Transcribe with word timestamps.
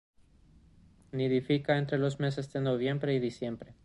Nidifica 1.11 1.77
entre 1.77 1.99
los 1.99 2.19
meses 2.19 2.51
de 2.51 2.59
noviembre 2.59 3.13
y 3.13 3.19
diciembre. 3.19 3.75